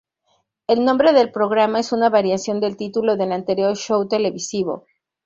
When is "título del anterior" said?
2.75-3.77